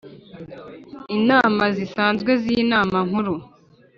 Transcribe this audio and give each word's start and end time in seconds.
Inama 1.17 1.63
zisanzwe 1.77 2.31
z 2.41 2.43
inama 2.61 2.97
nkuru 3.07 3.33